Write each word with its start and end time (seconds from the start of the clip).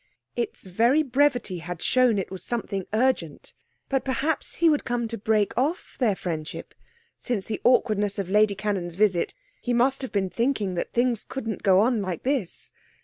Its 0.35 0.65
very 0.65 1.03
brevity 1.03 1.59
had 1.59 1.79
shown 1.79 2.17
it 2.17 2.31
was 2.31 2.43
something 2.43 2.87
urgent, 2.91 3.53
but 3.87 4.03
perhaps 4.03 4.55
he 4.55 4.67
would 4.67 4.83
come 4.83 5.07
to 5.07 5.15
break 5.15 5.55
off 5.55 5.95
their 5.99 6.15
friendship; 6.15 6.73
since 7.19 7.45
the 7.45 7.61
awkwardness 7.63 8.17
of 8.17 8.27
Lady 8.27 8.55
Cannon's 8.55 8.95
visit, 8.95 9.35
he 9.61 9.73
must 9.75 10.01
have 10.01 10.11
been 10.11 10.31
thinking 10.31 10.73
that 10.73 10.91
things 10.91 11.23
couldn't 11.23 11.61
go 11.61 11.81
on 11.81 12.01
like 12.01 12.23
this. 12.23 12.71